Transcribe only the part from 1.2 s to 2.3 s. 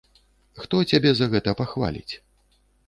за гэта пахваліць?